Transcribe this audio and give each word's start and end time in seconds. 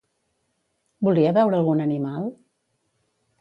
Volia 1.07 1.33
veure 1.39 1.59
algun 1.59 1.85
animal? 1.85 2.27